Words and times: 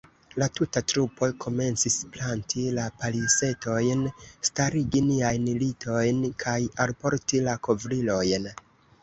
La 0.41 0.45
tuta 0.59 0.81
trupo 0.91 1.27
komencis 1.43 1.97
planti 2.15 2.63
la 2.77 2.85
palisetojn, 3.03 4.01
starigi 4.51 5.03
niajn 5.11 5.47
litojn 5.61 6.25
kaj 6.47 6.57
alporti 6.89 7.45
la 7.51 7.57
kovrilojn. 7.71 8.51